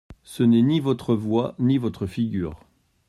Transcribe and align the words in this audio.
Ce 0.23 0.41
n'est 0.41 0.63
ni 0.63 0.79
votre 0.79 1.13
voix 1.13 1.53
ni 1.59 1.77
votre 1.77 2.07
figure. 2.07 2.59